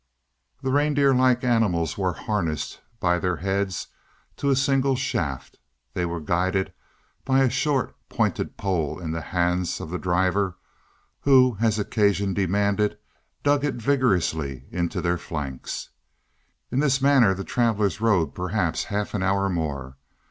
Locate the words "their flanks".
15.01-15.91